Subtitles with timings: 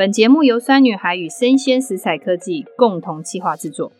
[0.00, 3.92] 本节目由酸女孩与生鲜食材科技共同企划制作。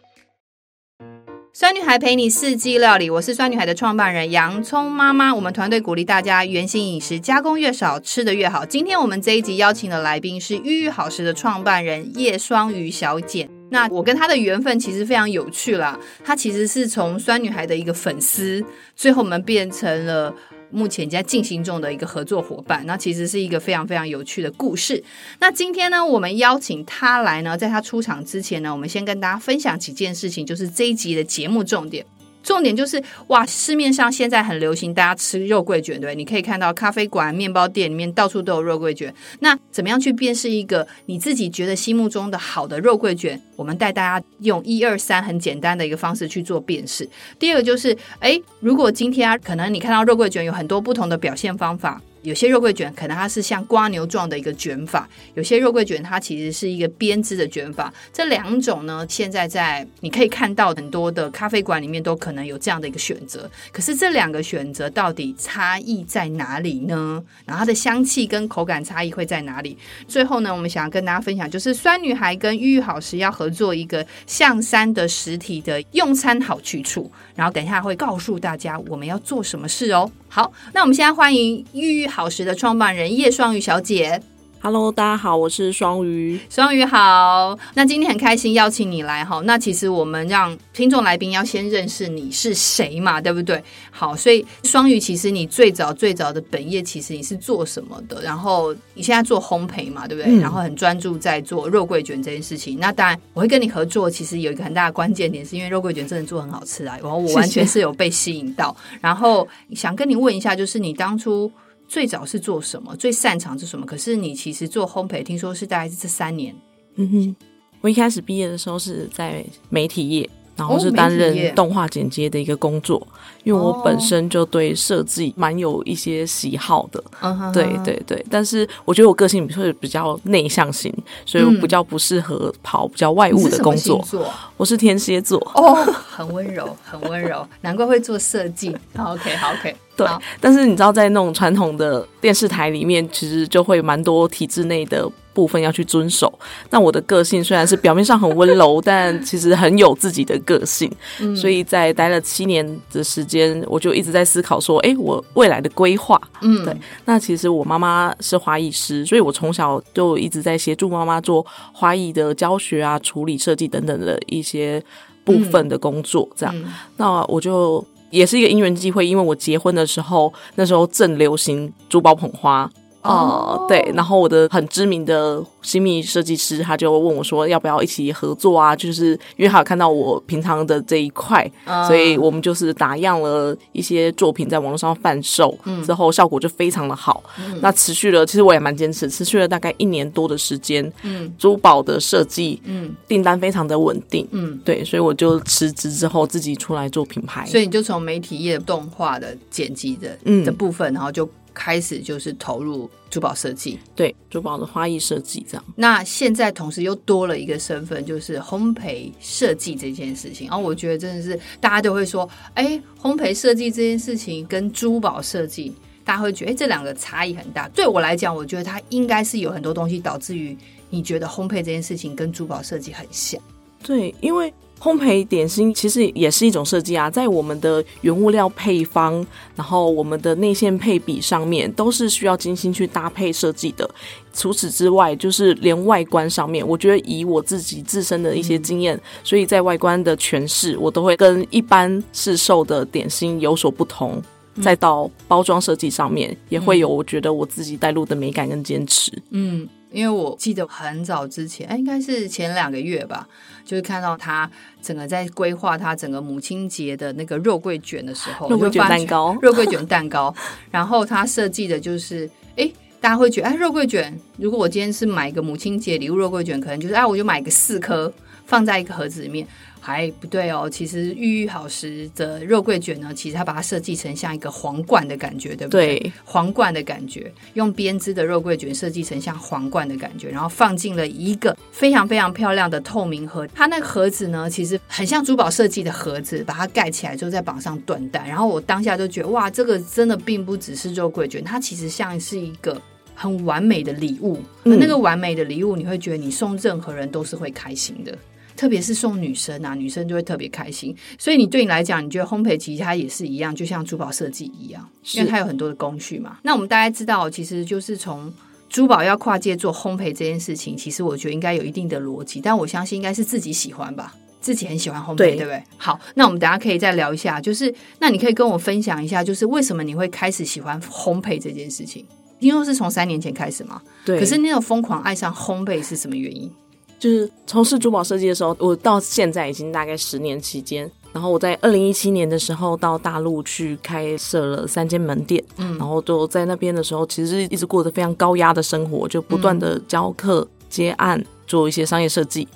[1.52, 5.34] 酸女孩陪你四季料理，我是酸女孩的创办人洋葱妈妈。
[5.34, 8.64] 我们团队鼓励大家原型饮食，加工越少，吃得越好。
[8.64, 13.46] 今天我们这一集邀请的来宾是玉玉好食的创办人叶双鱼小姐。
[13.68, 18.64] 那我跟她的缘分其实非常有趣啦，她其实是从酸女孩的一个粉丝，
[18.96, 20.34] 最后我们变成了。
[20.70, 25.02] 目前在进行中的一个合作伙伴，那其实是一个非常非常有趣的故事。
[25.38, 32.04] 那今天呢，我们邀请他来呢，在他出场之前呢，我们先跟大家分享几件事情，就是这一集的节目重点。
[32.42, 39.14] 重点就是哇，市面上现在很流行大家吃肉桂卷，对，你可以看到咖啡馆、面包店里面到处都有肉桂卷。
[39.40, 43.40] 那怎么样去辨识一个你自己觉得心目中的好的肉桂卷？
[43.56, 47.08] 我们带大家用一二三很简单的一个方式去做辨识。
[47.38, 52.00] 第二个就是，哎，如果今天啊，可能你看到肉桂卷有很多不同的表现方法。
[52.22, 57.92] 有些肉桂卷可能它是像瓜牛状的一个卷法，有些肉桂卷它其实是一个编织的卷法。
[58.12, 63.50] 这两种呢，现在在你可以看到很多的咖啡馆里面都可能有这样的一个选择。
[63.72, 67.22] 可是这两个选择到底差异在哪里呢？
[67.44, 69.76] 然后它的香气跟口感差异会在哪里？
[70.06, 77.10] 最后呢，我们想要跟大家分享，就是酸女孩跟寓寓好食要合作一个象山的实体的用餐好去处。
[77.34, 80.10] 然后等一下会告诉大家我们要做什么事哦。
[80.32, 84.22] 好，那我们现在欢迎玉玉好时的创办人叶双玉小姐。
[84.62, 86.38] Hello，大家好，我是双鱼。
[86.50, 89.40] 双鱼好，那今天很开心邀请你来哈。
[89.46, 93.64] 那其实我们让听众来宾要先认识你是谁嘛，对不对？
[93.90, 98.20] 好，所以双鱼其实你最早最早的本业其实你是做什么的？
[98.20, 100.30] 然后你现在做烘焙嘛，对不对？
[100.30, 102.78] 嗯、然后很专注在做肉桂卷这件事情。
[102.78, 106.98] 那当然我会跟你合作，其实有一个很大的关键点，是因为肉桂卷真的做很好吃啊。
[107.02, 108.76] 然后我完全是有被吸引到。
[109.00, 111.50] 然后想跟你问一下，就是你当初。
[111.90, 112.94] 最早是做什么？
[112.94, 113.84] 最擅长是什么？
[113.84, 116.54] 可是你其实做烘焙，听说是大概是这三年。
[116.94, 117.36] 嗯哼，
[117.80, 120.30] 我一开始毕业的时候是在媒体业。
[120.60, 123.08] 然后是担任动画剪接的一个工作，哦、
[123.44, 128.22] 因为我本身就对设计蛮有一些喜好的，哦、对对对。
[128.30, 130.94] 但是我觉得我个性会比较内向型，
[131.24, 134.04] 所以我比较不适合跑比较外务的工作。
[134.12, 134.22] 嗯、
[134.58, 135.74] 我是天蝎座哦，
[136.06, 138.76] 很温柔， 很温柔，难怪会做设计。
[138.98, 139.74] OK，好 OK。
[139.96, 140.06] 对，
[140.40, 145.10] 但是你知道，在那种传统的电视台里面，其实就会蛮多体制内的
[145.40, 146.30] 部分要去遵守。
[146.68, 150.90] 那我的个性虽然是表面上很温柔， 但其实很有自己的个性。
[151.20, 152.62] 嗯、所以在待了七年
[152.92, 156.20] 的时间，我就一直在思考说，哎，我未来的规划。
[156.42, 156.76] 嗯，对。
[157.06, 164.82] 那其实我妈妈是花艺师，所以我从小就一直在协助妈妈做花艺的教学啊、处理设计等等的一些
[165.24, 166.28] 部分的工作。
[166.36, 166.54] 这样，
[166.98, 167.82] 那我就。
[168.10, 172.68] 也是一个因缘机会，因为我结婚的时候，那时候正流行珠宝捧花。
[173.02, 173.68] 哦，uh, oh.
[173.68, 178.76] 对，然后我的很知名的新密设计师，他就问我说，要不要一起合作啊？
[178.76, 181.86] 就是因为他有看到我平常的这一块，uh.
[181.86, 187.22] 所以我们就是打样了一些作品在网络上贩售，嗯，之后效果就非常的好。
[187.38, 190.92] 嗯，那持续了，其实我也蛮坚持，持续了大概一年多的时间。
[191.02, 194.26] 嗯，珠宝的设计，嗯，订单非常的稳定。
[194.30, 197.46] 嗯，对，所以我就辞职之后自己出来做品牌。
[197.46, 201.28] 所以你就从媒体业动画的剪辑的嗯的部分，然后就。
[201.62, 205.64] 开始就是投入珠宝设计，对珠宝的花艺设计这样。
[205.76, 210.48] 那现在同时又多了一个身份，就是烘焙设计这件事情。
[210.48, 215.70] 然后我觉得真的是大家都会说，哎，烘焙设计这件事情跟珠宝设计，
[216.02, 217.68] 大家会觉得，哎，这两个差异很大。
[217.74, 220.56] 对我来讲，我觉得它应该是有很多东西导致于
[220.88, 223.38] 你觉得烘焙这件事情跟珠宝设计很像。
[223.82, 224.50] 对，因为。
[224.80, 229.24] 烘焙点心其实也是一种设计啊，在我们的原物料配方，
[229.54, 233.88] 然后我们的内馅配比上面，都是需要精心去搭配设计的。
[234.32, 244.22] 除此之外，就是连外观上面，我觉得以我自己自身的一些经验，嗯、所以在外观的诠释，我都会跟一般市售的点心有所不同。
[244.54, 249.12] 嗯、再到包装设计上面，也会有我觉得我自己带入的美感跟坚持。
[249.30, 249.68] 嗯。
[249.90, 253.26] 因为我记得很早之前，哎，应该是前两个月吧，
[253.64, 254.50] 就是看到他
[254.80, 260.34] 整个在规划他整个母亲节的那个肉桂卷的时候，肉桂卷蛋糕，肉桂卷蛋糕，
[260.70, 262.70] 然后他设计的就是，哎，
[263.00, 268.12] 大家会觉得，哎，肉桂卷，如果我今天是买一个母亲节礼物肉桂卷，可能就是，哎，我就买个四颗，
[268.50, 269.46] 放在一个盒子里面。
[269.82, 275.98] 还不对哦，其实玉玉好食的肉桂卷呢，其实它把它设计成像一个皇冠的感觉，对不对？
[275.98, 283.46] 对，皇冠的感觉，用编织的肉桂卷设计成像皇冠的感觉，然后放进了一个非常非常漂亮的透明盒。
[283.54, 288.28] 它那个盒子呢，其实很像珠宝设计的盒子，把它盖起来之后再绑上缎带。
[288.28, 292.78] 然后我当下就觉得，哇，这个真的并不只是肉桂卷，它其实像是一个。
[293.12, 298.16] 很完美的礼物，嗯、那个完美的礼物，你会觉得你送任何人都是会开心的，
[298.60, 300.94] 特别是送女生啊，女生就会特别开心。
[301.18, 306.36] 所以你对你来讲，你觉得烘焙其实它也是一样，就像珠宝设计一样，因为它有很多的工序嘛。
[306.42, 308.30] 那我们大家知道，其实就是从
[308.68, 314.14] 珠宝要跨界做烘焙这件事情，其实我觉得应该有一定的逻辑，但我相信应该是自己喜欢吧。
[314.42, 315.62] 自己很喜欢烘焙，对，对不对？
[315.78, 322.04] 好，那我们等下可以再聊一下，就是那你可以跟我分享一下，就是为什么你会开始喜欢烘焙这件事情？
[322.38, 323.80] 听说是从三年前开始吗？
[324.04, 324.20] 对。
[324.20, 326.50] 可是那种疯狂爱上烘焙是什么原因？
[327.00, 330.88] 就是从事珠宝设计的时候，我到现在已经大概十年期间。
[331.12, 342.46] 然后我在二零一七年的时候到大陆去开设了三间门店，嗯，然后就在那边的时候，其实一直过着非常高压的生活，就不断的教课、接案、做一些商业设计。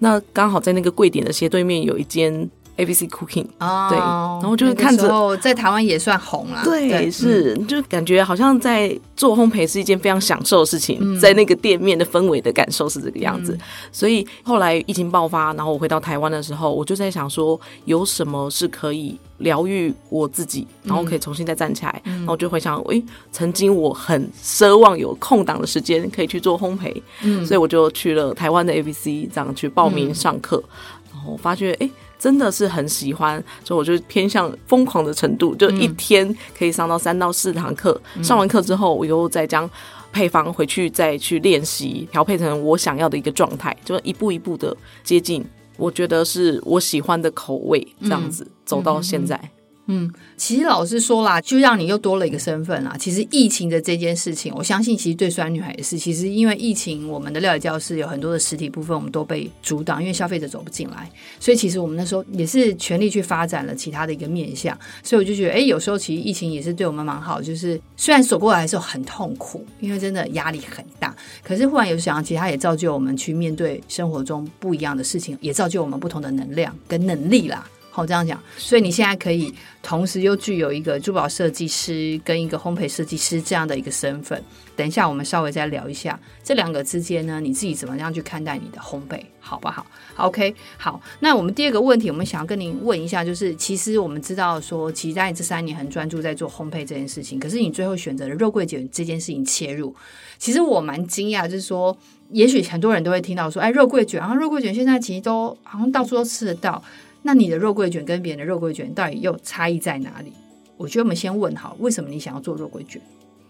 [0.00, 7.10] 那刚好在那个柜点的斜对面有一间 ABC Cooking，哦，对，然后就是看着，那个、在台湾也算红了，对，对。
[7.10, 13.60] 是，就感觉好像在做烘焙是一件非常享受的事情，嗯、在那个店面的氛围的感受是这个样子，嗯、
[13.92, 31.90] 所以后来疫情爆发，然后我回到台湾的时候，我就在想说，有什么是可以疗愈我自己，然后可以重新再站起来，嗯、然后我就回想，诶、欸，曾经我很奢望有空档的时间可以去做烘焙，嗯，所以我就去了台湾的 ABC，这样去报名上课，嗯、然后发觉，哎、欸。
[32.18, 38.00] 真的是很喜欢，所以我就偏向疯狂的程度，就一天可以上到三到四堂课。
[38.16, 39.68] 嗯、上完课之后，我又再将
[40.12, 45.44] 配方回去再去练习，调配成我想要的一个状态，就一步一步的接近，
[45.76, 49.38] 我觉得是我喜欢的口味，这样子、嗯、走到现在。
[49.86, 52.96] 嗯，其实老实说啦，就让你又多了一个身份啦。
[52.98, 55.98] 其实疫情的这件事情，我相信其实对酸女孩也是。
[55.98, 61.10] 其实因为疫情，我们的料理教室有很多的实体部分，我们都被阻挡，因为消费者走不进来。
[61.38, 64.74] 所以其实我们那时候也是全力去发展了其他的一个面向。
[65.02, 67.42] 所以我就觉得，哎，有时候其实疫情也是对我们蛮好。
[67.42, 77.68] 就是虽然走过来的时候很痛苦，因为真的压力很大，可是忽然有想到，其实它也造就我们去面对生活中不一样的事情，也造就我们不同的能量跟能力啦。
[77.96, 84.42] 好，这样讲，所以你现在可以同时又具有一个珠宝设计师跟一个烘焙设计师这样的一个身份。
[84.74, 89.86] 等一下，我们稍微再聊一下这两个之间呢，你自己怎么样去看待你的烘焙，好不好
[90.16, 91.00] ？OK，好。
[91.20, 99.94] 那我们第二个问题，我们想要跟您问一下，就是其实我们知道说，其实在这三年很专注在做烘焙这件事情，可是你最后选择了肉桂卷这件事情切入，
[100.36, 101.96] 其实我蛮惊讶，就是说，
[102.30, 106.82] 也许很多人都会听到说，哎，肉桂卷，然后肉桂卷现在其实都好像到处都吃得到。
[107.26, 110.30] 那你的肉桂卷跟别人的肉桂卷到底又差异在哪里？
[110.76, 113.00] 我觉得我们先问好，为什么你想要做肉桂卷？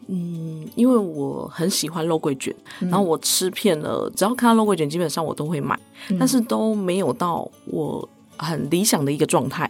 [0.06, 5.76] 嗯，因为我很喜欢肉桂卷，嗯、然后我吃遍了，只要看到肉桂卷，基本上我都会买，
[6.08, 9.68] 嗯、但是都没有到我很理想的一个状态，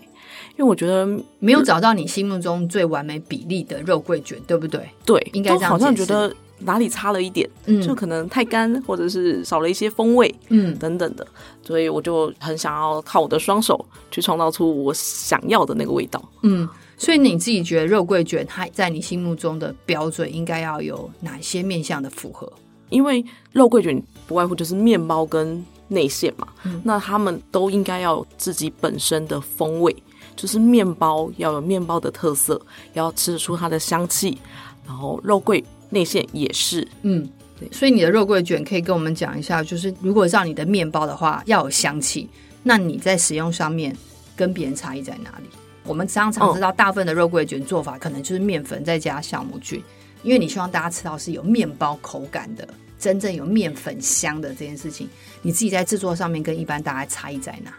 [0.58, 1.08] 因为我觉得
[1.38, 4.86] 没有找到你心目中最完美比例的肉桂卷，对不对？
[5.06, 6.34] 对，应该这样好像觉得。
[6.60, 11.26] 哪里差了一点，嗯，就可能太干，或者是少了一些风味，嗯，等等的，
[11.62, 16.66] 所以我就很想要靠我的双手去创造出我想要的那个味道，嗯，
[16.96, 22.50] 所以你自己觉得肉桂卷它在你心目中的标准应该要有哪些面向的符合？
[22.88, 29.94] 因为肉桂卷不外乎就是面包跟内馅嘛，嗯，那他们都应该要有自己本身的风味，
[30.36, 32.60] 就是面包要有面包的特色，
[32.92, 34.38] 要吃得出它的香气，
[34.86, 35.62] 然后肉桂。
[35.94, 37.26] 内馅也是，嗯，
[37.58, 42.28] 对，所以你的肉桂卷可以跟我们讲一下，就是如果让你的面包的话要有香气，
[42.62, 43.96] 那你在使用上面
[44.36, 45.48] 跟别人差异在哪里？
[45.84, 49.82] 我们常常知道，大部分的肉桂卷做法可能就是面粉再加酵母菌，
[50.22, 52.66] 因为你希望大家吃到是有面包口感的，
[52.98, 55.08] 真正有面粉香的这件事情，
[55.42, 57.72] 你自己在制作上面跟一般大家差异在哪？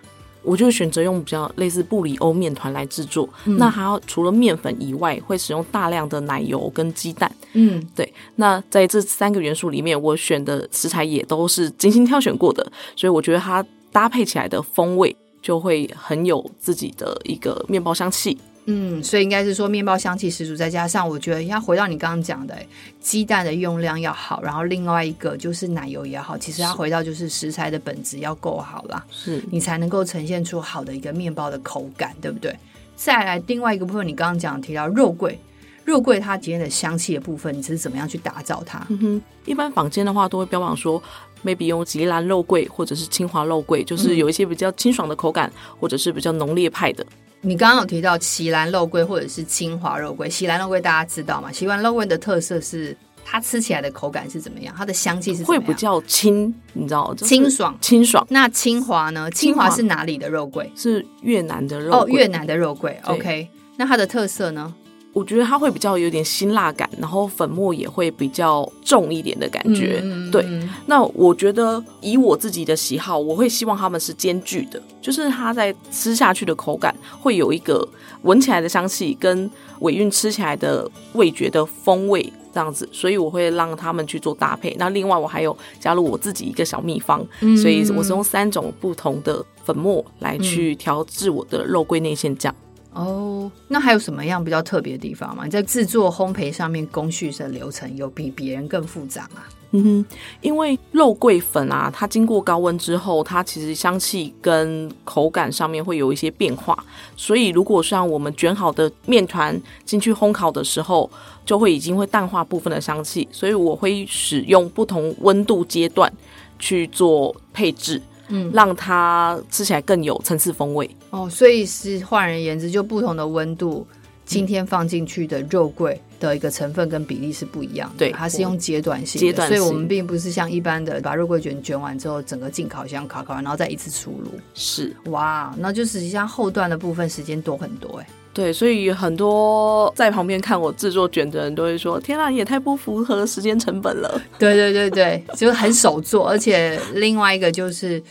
[0.45, 7.29] 我就选择用比较类似布里欧面团来制作，嗯、那还要除了面粉以外，会使用大量的奶油跟鸡蛋。
[7.53, 8.13] 嗯，对。
[8.35, 18.37] 那在这三个元素里面，我选的食材也都是精心挑选过的，所以我觉得它搭配起来的风味就会很有自己的一个面包香气。
[18.65, 22.57] 嗯，所以应该是说面包香气十足，再加上我觉得要回到你刚刚讲的，
[22.99, 32.55] 鸡蛋的用量要好，然后另外一个就是奶油也好，其实它回到就是食材的本质要够好啦，是你才能够呈现出好的一个面包的口感，对不对？
[32.95, 35.37] 再来另外一个部分，你刚刚讲提到肉桂，
[35.83, 38.85] 肉桂它今天的香气的部分，你是怎么样去打造它？
[38.89, 41.01] 嗯哼，一般坊间的话都会标榜说
[41.45, 47.05] ，maybe 用吉兰肉桂或者是清华肉桂，就是有一些比较清爽的口感，嗯、或者是比较浓烈派的。
[47.41, 51.51] 你刚刚有提到奇兰肉桂或者是清华肉桂，奇兰肉桂大家知道吗？
[51.51, 54.73] 奇兰肉桂的特色是它吃起来的口感是怎么样？
[54.75, 55.43] 它的香气是？
[55.43, 57.13] 会比较清，你知道？
[57.13, 58.25] 就是、清爽，清爽。
[58.29, 59.29] 那清华呢？
[59.29, 60.71] 清华是哪里的肉桂？
[60.75, 61.99] 是越南的肉桂。
[61.99, 62.99] 哦，越南的肉桂。
[63.03, 63.47] OK，
[63.77, 64.73] 那它的特色呢？
[65.15, 70.01] 我觉得它会比较有点辛辣感，然后粉末也会比较重一点的感觉。
[70.03, 70.45] 嗯、对，
[70.87, 77.87] 那我觉得以我自己的喜好，我会希望它们是兼具的，就是它在吃下去的口感会有一个
[78.23, 82.21] 闻起来的香气，跟尾韵吃起来的味觉的风味
[82.53, 84.75] 这样子，所以我会让他们去做搭配。
[84.77, 92.53] 那另外我还有加入我自己一个小秘方，嗯、所以我是用三种不同的粉末来去调制我的肉桂内馅酱。
[92.95, 95.43] 哦，oh, 那还有什么样比较特别的地方吗？
[95.43, 99.43] 你在制作烘焙上面工序的流程有比别人更复杂吗？
[99.71, 100.05] 嗯哼，
[100.39, 106.77] 因为肉桂粉啊，它经过高温之后，它其实香气跟口感上面会有一些变化，
[107.17, 111.11] 所以如果像我们卷好的面团进去烘烤的时候，
[111.45, 116.09] 就会已经会淡化部分的香气，所以我会使用不同温度阶段
[116.57, 118.01] 去做配置。
[118.27, 121.29] 嗯，让它吃起来更有层次风味哦。
[121.29, 123.85] 所以是换而言之，就不同的温度，
[124.25, 127.95] 今天放进去的肉桂的一个成分跟比例是不一样的。
[127.97, 129.57] 对，它是用阶段性的，阶段性。
[129.57, 134.31] 所以我们并不是像一般的把肉桂卷卷完之后，整个进烤箱烤烤完，然后再一次出炉。
[134.53, 138.07] 是哇，那就实际上后段的部分时间多很多哎。
[138.33, 144.21] 对，所以很多在旁边看我制作卷的人都会说：“天啊，也太不符合时间成本了。
[144.37, 148.03] ”对对对对，就是很手做，而且另外一个就是，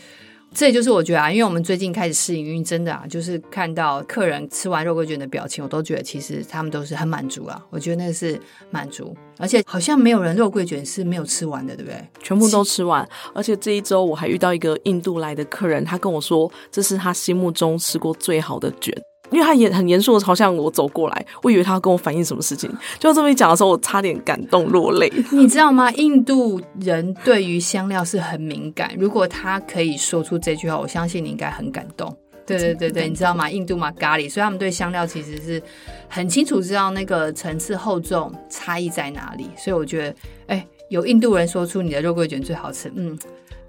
[0.55, 7.61] 这也就是我觉得啊，因为我们最近开始试营运，真的啊，就是看到客人吃完肉桂卷的表情，我都觉得其实他们都是很满足啊。
[7.69, 8.39] 我觉得那个是
[8.71, 12.01] 满足，而且好像没有人肉桂卷是没有吃完的，对不对？
[12.23, 13.05] 全部都吃完。
[13.33, 18.95] 而且这一周我还遇到一个印度来的客人，他跟我说，这是他心目中吃过最好的卷。
[19.31, 25.11] 因为他也很严肃的朝向我走过来，我以为他要跟我反映什么事情，就这么一讲的时候，我差点感动落泪。
[25.31, 25.91] 你知道吗？
[25.93, 32.15] 印度人对于香料是很敏感，如果他可以说出这句话，我相信你应该很感动。
[32.45, 33.49] 对对对对， 你知道吗？
[33.49, 35.61] 印度嘛，咖喱，所以他们对香料其实是
[36.07, 39.49] 很清楚知道那个层次厚重差异在哪里。
[39.57, 40.15] 所以我觉得，
[40.47, 43.17] 哎，有印度人说出你的肉桂卷最好吃，嗯，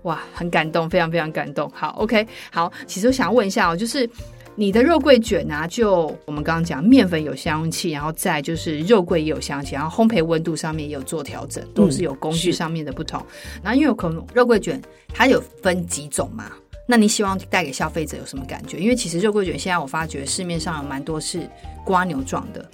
[0.03, 1.71] 哇，很感动，非常非常感动。
[1.75, 4.07] 好，OK，好，其实我想要问一下哦，就是。
[4.59, 13.21] 你的肉桂卷啊，就我们刚刚讲，面粉有香气，然后再就是肉桂也有香气，然后烘焙温度上面也有做调整，都是有工序上面的不同。
[13.21, 14.81] 嗯、然后因为可能肉桂卷
[15.13, 16.51] 它有分几种嘛，
[16.87, 18.79] 那你希望带给消费者有什么感觉？
[18.79, 21.47] 因为其实肉桂卷现在我发觉市面上有蛮多是
[21.85, 22.65] 瓜牛状的。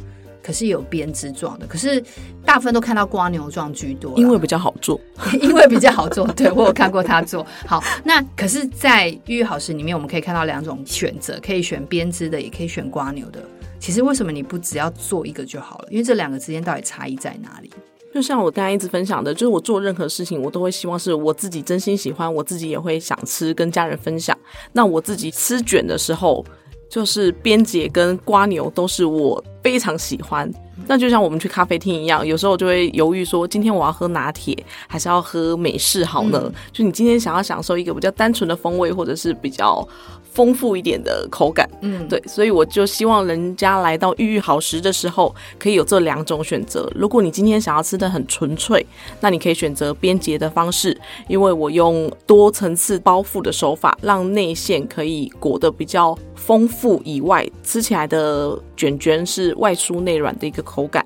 [0.42, 2.02] 可是有编织状的，可是
[2.44, 5.00] 大部分都看到瓜牛状居多，因为比较好做，
[5.40, 6.26] 因为比较好做。
[6.34, 7.46] 对，我有看过他做。
[7.66, 13.40] 好，那可是，在玉玉好食里面，我们可以看到两种选择，可以选编织的，也可以选瓜牛的。
[13.78, 15.88] 其实为什么你不只要做一个就好了？
[15.90, 17.70] 因为这两个之间到底差异在哪里？
[18.12, 24.36] 就像我刚才一直分享的，就是我做任何事情，我都会希望是我自己真心喜欢，我自己也会想吃，跟家人分享。
[24.72, 26.44] 那我自己吃卷的时候。
[26.92, 30.46] 就是边姐跟瓜牛都是我非常喜欢，
[30.86, 34.54] 那就像我们去咖啡厅一样，有时候就会犹豫说，今天我要喝拿铁
[34.86, 36.42] 还是要喝美式好呢？
[36.44, 39.88] 嗯、就你今天想要享受一个比较单纯的风味，或者是比较。
[40.32, 46.90] 丰富一点的口感，嗯，对，所以我就希望人家来到玉玉好食的时候，可以有这两种选择。
[46.94, 48.84] 如果你今天想要吃的很纯粹，
[49.20, 50.98] 那你可以选择边结的方式，
[51.28, 61.04] 因为我用多层次包覆的手法，让内馅可以裹得比较丰富，以外吃起来的卷卷是外酥内软的一个口感。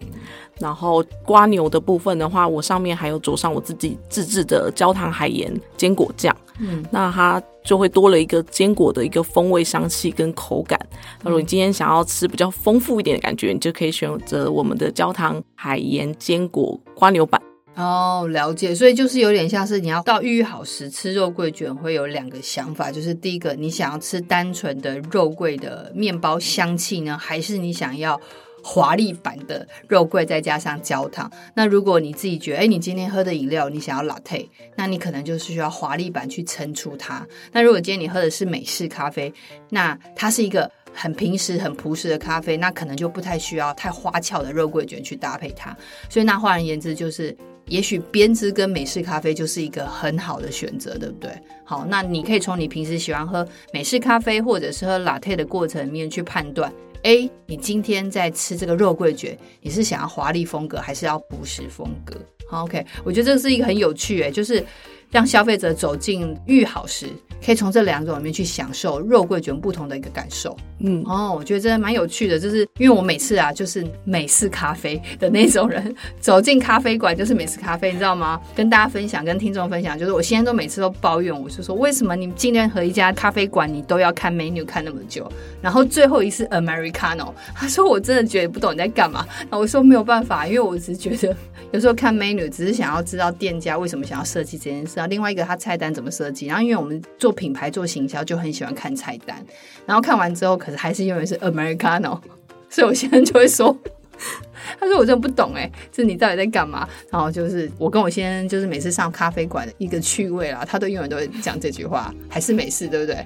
[0.58, 10.78] 然后瓜牛的部分的话，我上面还有佐上我自己自制的焦糖海盐坚果酱，嗯，那它就会多了一个坚果的一个风味、香气跟口感。
[11.22, 17.40] 那如果你今天想要吃比较丰富一点的感觉，你就可以选择我们的焦糖海盐坚果瓜牛版。
[17.74, 18.74] 哦，了解。
[18.74, 28.18] 所以就是有点像是你要到玉玉好食吃肉桂卷，会有两个想法，就是第一个，你想要吃单纯的肉桂的面包香气呢，还是你想要？
[28.68, 37.24] 华丽版的肉桂再加上焦糖，那如果你自己觉得，哎，你今天喝的饮料你想要 latte，那你可能就是需要华丽版去衬出它。
[37.52, 39.32] 那如果今天你喝的是美式咖啡，
[39.70, 45.74] 那它是一个很平时、很朴实的咖啡，那可能就不太需要太花俏的肉桂卷去搭配它。
[46.10, 47.34] 所以那换而言之，就是
[47.66, 51.30] 也许编织跟美式咖啡就是一个很好的选择，对不对？
[51.62, 56.72] 好，那你可以从你平时喜欢喝美式咖啡或者是喝 latte 的过程里面去判断。
[57.06, 62.16] A，你今天在吃这个肉桂卷，你是想要华丽风格还是要朴实风格？
[62.48, 64.64] 好，OK，我觉得这是一个很有趣诶，就是
[65.10, 67.08] 让消费者走进玉好时。
[67.44, 78.40] 可以从这两种里面去享受肉桂卷不同的一个感受，嗯哦，我觉得真的蛮有趣的，就是因为我每次啊，就是美式咖啡的那种人，走进咖啡馆就是美式咖啡，你知道吗？
[78.54, 91.36] 跟大家分享，跟听众分享，就是我现在都每次都抱怨，我就说为什么你进任何一家咖啡馆，你都要看 menu 看那么久，然后最后一次 Americano，他说我真的觉得不懂你在干嘛，然后我说没有办法，因为我只是觉得
[91.70, 97.36] 有时候看 menu 只是想要知道店家为什么想要设计这件事啊，另外一个他菜单怎么设计，然后因为我们做。
[97.36, 99.36] 品牌做行销就很喜欢看菜单，
[99.84, 102.18] 然后看完之后，可是还是永远是 Americano，
[102.70, 103.76] 所以我现在就会说，
[104.80, 106.88] 他说我真的不懂哎，这你到底在干嘛？
[107.10, 113.24] 然后就是我跟我先生就是每次上咖啡馆的一个趣味啦，他都永远都会讲这句话，还是美式对不对？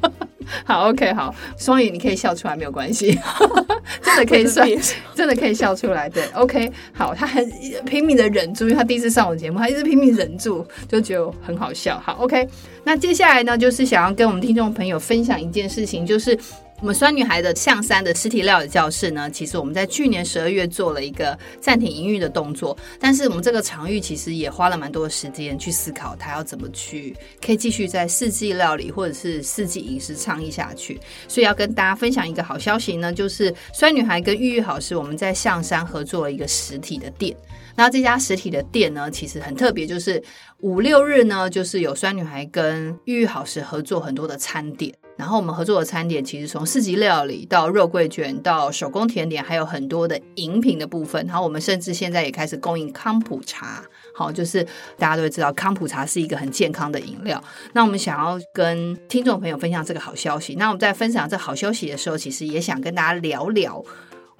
[0.64, 3.18] 好，OK，好，双眼你可以笑出来没有关系，
[4.00, 4.68] 真的可以算，
[5.12, 6.08] 真的可以笑出来。
[6.08, 7.44] 对，OK，好，他很
[7.84, 11.98] 拼命的忍住，因为他第一次上我节目，他一直拼命忍住，就觉得很好笑。
[11.98, 12.48] 好，OK，
[12.84, 16.38] 那接下来呢，就是想要跟我们听众朋友分享一件事情，就是。
[16.80, 31.00] 我们酸女孩的象山的实体料理教室呢，其实我们在去年十二月做了一个暂停营运的动作，但是我们这个场域其实也花了蛮多的时间去思考，它要怎么去可以继续在四季料理或者是四季饮食倡议下去。
[31.26, 37.34] 所以要跟大家分享一个好消息呢，就是酸女孩跟玉玉好食我们在象山合作了一个实体的店。
[37.74, 40.22] 那这家实体的店呢，其实很特别，就是
[40.60, 44.94] 五六日呢，就是有酸女孩跟玉玉好食合作很多的餐点。
[45.16, 51.26] 然后我们合作的餐点，其实从四级料理到肉桂卷到手工甜点，还有很多的饮品的部分。
[51.26, 53.82] 然后我们甚至现在也开始供应康普茶，
[54.14, 54.62] 好，就是
[54.98, 57.42] 大家都会知道康普茶是一个很健康的饮料。
[57.72, 60.54] 那我们想要跟听众朋友分享这个好消息。
[60.56, 63.82] 那我们在分享这好消息的时候，其实也想跟大家聊聊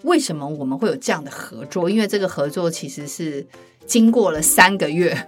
[0.03, 1.89] 为什么我们会有这样的合作。
[1.89, 3.47] 因为这个合作其实是
[3.87, 5.27] 经过了三个月，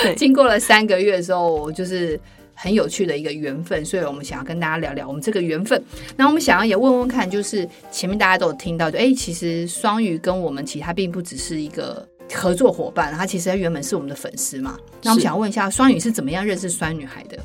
[0.00, 2.20] 对，经过了三个月之后，就是。
[2.62, 5.82] 很有趣的一个缘分，所以我们想要跟大家聊聊我们这个缘分。
[6.14, 14.76] 那我们想要也问问看，就是前面大家都有听到，就哎，其实双鱼跟我们其实他并不只是一个合作伙伴，他其实他原本是我们的粉丝嘛。
[15.02, 17.38] 那我们想要问一下，双鱼是怎么样认识酸女孩的？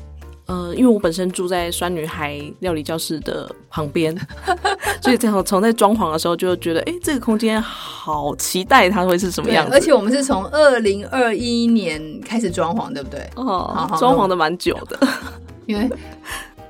[0.46, 4.16] 呃，因为我本身住在酸女孩料理教室的旁边，
[5.02, 9.72] 所以从从在装潢的时候就觉得，哎，这个空间好期待它会是什么样子。
[9.74, 13.28] 而且我们是从二零二一年开始装潢，对不对？
[13.36, 14.98] 哦，装潢的蛮久的，
[15.66, 15.90] 因为。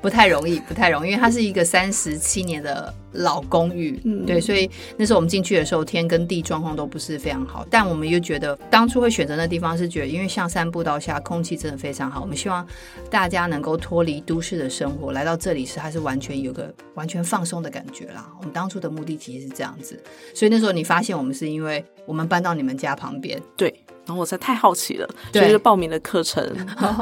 [0.07, 12.65] 不太容易，不太容易，因为它是一个三十七年的老公寓，嗯，对，所以那时候我们进去的时候，天跟地状况都不是非常好，但我们又觉得当初会选择那地方是觉得，因为象山步道下空气真的非常好，我们希望
[13.11, 18.30] 大家能够脱离都市的生活，来到这里是还是完全有个完全放松的感觉啦。
[18.39, 20.00] 我们当初的目的其实是这样子，
[20.33, 23.75] 所以那时候你发现我们是因为我们搬到你们家旁边，对。
[24.06, 26.42] 然后我实在太好奇了，所以就报名了课程。
[26.78, 26.95] 然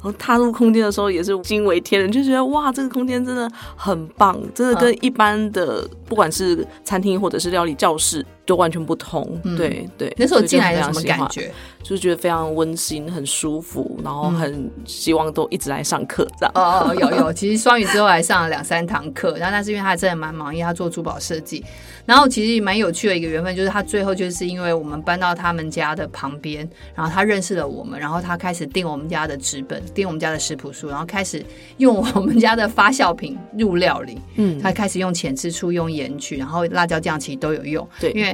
[0.00, 9.40] 后踏入空间的时候也是惊为天人，就觉得哇，这个空间真的很棒，真的跟一般的不管是餐厅或者是料理教室都完全不同。
[9.44, 11.50] 嗯、对对，那时候进来有什么感觉？
[11.82, 16.52] 就是觉得非常温馨、很舒服，然后很希望都一直来上课这样。
[16.54, 21.62] 哦哦，有有， 其实双语之后还上了两三堂课，然后但是因为他真的蛮忙，因为他做珠宝设计。
[22.06, 31.44] 然后其实蛮有趣的一个缘分，就是他最后就是因为我们搬到他们家的旁边，然后他认识了我们，然后他开始订我们家的纸本，订我们家的食谱书，然后开始
[31.78, 34.18] 用我们家的发酵品入料理。
[34.36, 37.86] 嗯，他开始用浅汁醋、用盐去，然后辣椒酱其实都有用。
[38.00, 38.33] 对，因为。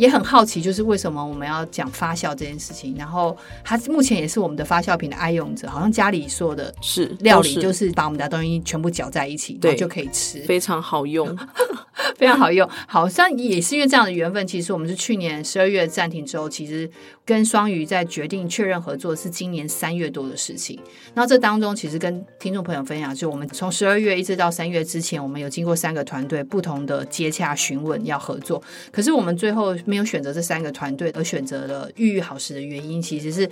[0.00, 2.94] 也很好奇，就是为什么我们要讲发酵这件事情。
[2.96, 11.36] 然后他目前也是我们的发酵品的爱用者，好像家里所有的是料理，就是把我们的东西全部搅在一起，对，就可以吃，非常好用，
[12.16, 12.66] 非常好用。
[12.88, 16.90] 好像也是因为这样的缘分，其实我们是去年十二月暂停之后，其实
[17.26, 20.80] 跟双鱼在决定确认合作是今年三月多的事情。
[21.12, 29.76] 然后这当中，其实跟听众朋友分享，就我们从十二月一直到三月之前，我们有经过三个团队不同的接洽询问要合作，可是我们最后。
[29.90, 33.50] 没有选择这三个团队，而选择了玉玉好食的原因，其实是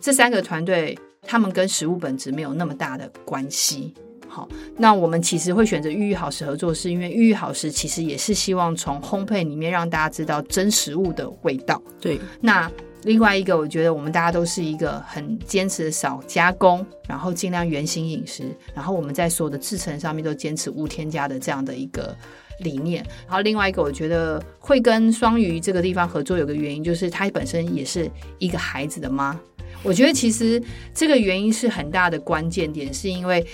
[0.00, 3.92] 这三个团队他们跟食物本质没有那么大的关系。
[4.28, 11.82] 好，那我们其实会选择玉玉好食合作，是因为玉玉好食其实也是希望从烘焙里面让大家知道真食物的味道。
[12.00, 12.70] 对，那
[13.02, 22.16] 另外一个，我觉得我们大家都是一个很坚持少加工，然后尽量原形饮食，然后我们在所有的制成上面都坚持无添加的这样的一个。
[22.60, 29.38] 理念，然后另外一个，我觉得会跟双鱼这个地方合作，有个原因就是他本身也是一个孩子的妈。
[29.82, 33.44] 我觉得其实这个原因是很大的关键点，是因为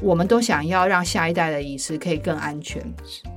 [0.00, 2.82] 我们都想要让下一代的饮食可以更安全。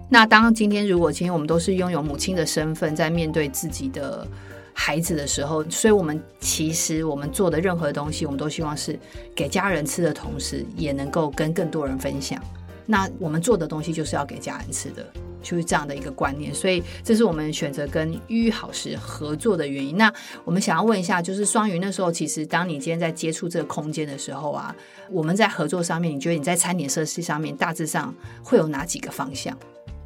[0.10, 4.28] 那当今天如果今天我们都是拥有母亲的身份，在面对自己的
[4.74, 9.00] 孩子的时候，所以我们其实我们做的任何东西，我们都希望是
[9.34, 12.40] 给家人吃的同时，也能够跟更多人分享。
[12.86, 15.06] 那我们做的东西就是要给家人吃的。
[15.46, 19.96] 就是这样的一个观念，所以这是我们选择跟育育好食合作的原因。
[19.96, 20.12] 那
[20.44, 24.76] 我们想要问一下，就是双鱼那时候，其实当你今天在接触这个空间的时候啊，
[25.12, 29.56] 我们在合作上面，你觉得你在餐点设计上面大致上会有哪几个方向？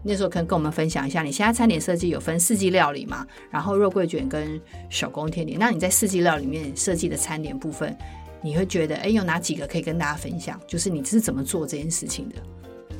[0.04, 1.24] 那时候可以跟我们分享一下。
[1.24, 3.26] 你现在餐点设计有分四季料理嘛？
[3.50, 5.58] 然后肉桂卷跟手工甜点。
[5.58, 7.98] 那你在四季料理里面设计的餐点部分，
[8.42, 10.60] 你会觉得哎，有哪几个可以跟大家分享？
[10.68, 12.36] 就是你是怎么做这件事情的？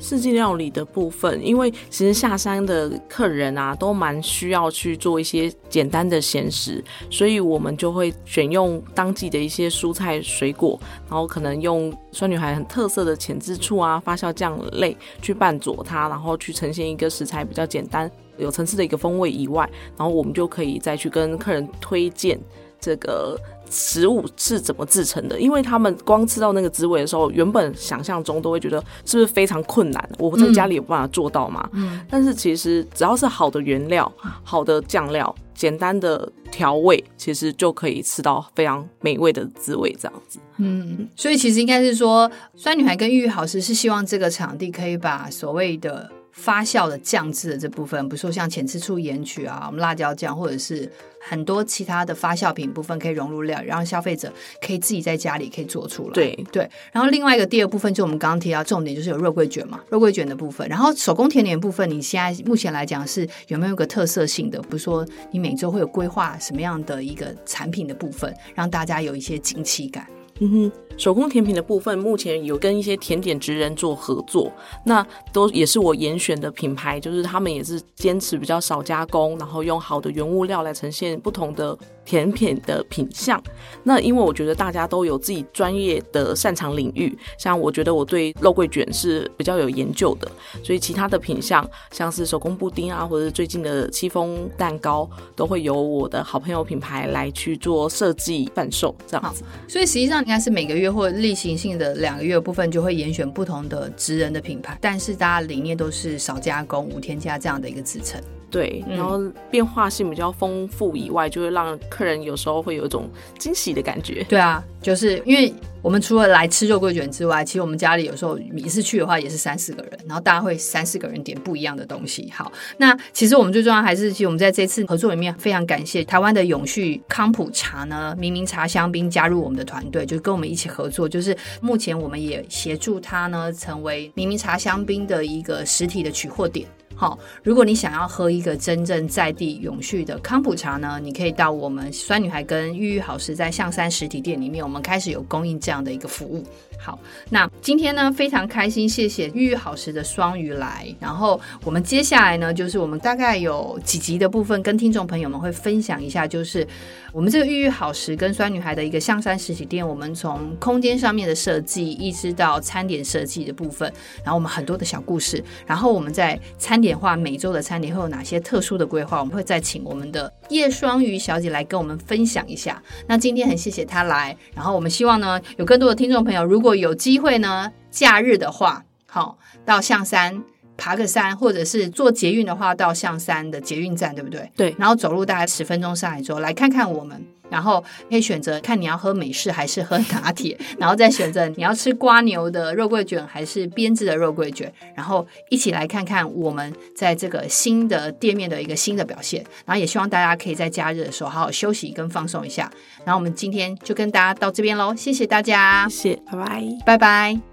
[0.00, 22.40] 四季料理的部分，因为其实下山的客人啊，都蛮需要去做一些简单的咸食，所以我们就会选用当季的一些蔬菜水果，然后可能用酸女孩很特色的浅渍醋啊、发酵酱类去拌佐它，然后去呈现一个食材比较简单、有层次的一个风味以外，然后我们就可以再去跟客人推荐
[22.80, 23.38] 这个。
[23.70, 25.40] 食物是怎么制成的？
[25.40, 30.10] 因为他们光吃到那个滋味的时候，原本想象中都会觉得是不是非常困难？
[30.18, 31.66] 我在家里有办法做到吗？
[31.72, 39.96] 嗯，但是其实只要是好的原料、好的酱料、简单的调味，其实就可以吃到非常美味的滋味。
[39.98, 46.10] 这样子，嗯，所以其实应该是说，酸女孩跟玉玉好食是希望这个场地可以把所谓的。
[46.32, 50.90] 发酵的酱汁的这部分，比如说像浅吃醋、盐曲啊，我们辣椒酱，或者是
[51.20, 54.32] 很多其他的发酵品部分，可以融入料理，让消费者
[54.64, 56.14] 可以自己在家里可以做出来。
[56.14, 56.70] 对对。
[56.92, 60.66] 然后另外一个第二部分，就我们刚刚提到重点，就是有肉桂卷嘛，肉桂卷的部分。
[60.68, 64.60] 然后手工甜点部分，你现在目前来讲是有没有一个特色性的？
[64.62, 70.06] 比如说你每周会有规划什么样的一个产品的部分，让大家有一些惊奇感？
[70.40, 70.72] 嗯哼。
[71.00, 74.52] 手工甜品的部分，目前有跟一些甜点职人做合作，
[74.84, 83.42] 那都也是我严选的品牌，就是他们也是坚持比较少加工，然后用好的原物料来呈现不同的甜品的品相。
[83.82, 90.30] 那因为我觉得大家都有自己专业的擅长领域，像我觉得我对肉桂卷是比较有研究的，
[90.62, 99.42] 所以其他的品相，像是手工布丁啊，或者是最近的戚风蛋糕，都会由我的好朋友品牌来去做设计贩售这样子。
[99.66, 100.89] 所以实际上应该是每个月。
[100.92, 108.20] 或例行性的两个月部分，就会严选不同的职人的品牌，但是大家理念都是少加工、无添加这样的一个支撑。
[108.50, 113.08] 对，然后变化性比较丰富以外，就会让客人有时候会有一种
[113.38, 114.24] 惊喜的感觉。
[114.24, 122.30] 对啊，就是因为我们除了来吃肉桂卷之外，其实我们家里有时候一次去的话也是三四个人，然后大家会三四个人点不一样的东西。
[122.30, 136.66] 好，那其实我们最重要还是，其实我们在这次合作里面非常感谢台湾的永续康普茶呢，明明茶香槟加入我们的团队，就跟我们一起合作，就是目前我们也协助他呢成为明明茶香槟的一个实体的取货点。
[137.00, 146.44] 好，如果你想要喝一个真正在地永续的康普茶呢，你可以到我们酸女孩跟玉玉好食在象山实体店里面，我们开始有供应这样的一个服务。
[146.82, 150.86] 好，那今天呢非常开心，谢谢玉玉好食的双鱼来。
[150.98, 156.66] 然后我们接下来呢，就是我们大概有几集的部分，跟听众朋友们会分享一下，就是
[157.12, 163.92] 我们这个玉玉好食跟酸女孩的一个象山实体店，我们从空间上面的设计，一直到餐点设计的部分，
[164.24, 172.82] 然后我们很多的小故事，然后我们在餐点化每周的餐点会有哪些特殊的规划，我们会再请我们的叶双鱼小姐来跟我们分享一下。
[173.06, 180.44] 那今天很谢谢她来，然后我们希望呢，有更多的听众朋友，如果果有机会呢，假日的话，好到象山
[180.80, 184.50] 爬个山，或者是坐捷运的话，到象山的捷运站，对不对？
[184.56, 184.74] 对。
[184.78, 199.44] 然后走路大概十分钟上来之后，来看看我们，然后可以选择看你要喝美式还是喝拿铁，然后再选择你要吃瓜牛的肉桂卷还是编织的肉桂卷，然后一起来看看我们在这个新的店面的一个新的表现。
[199.66, 202.70] 然后也希望大家可以在假日的时候好好休息跟放松一下。
[203.04, 207.49] 然后我们今天就跟大家到这边喽，谢谢大家，谢谢，拜拜，拜拜。